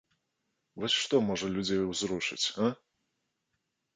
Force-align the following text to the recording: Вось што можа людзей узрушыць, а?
Вось 0.83 0.95
што 1.01 1.15
можа 1.27 1.47
людзей 1.57 1.81
узрушыць, 1.91 2.47
а? 2.69 2.73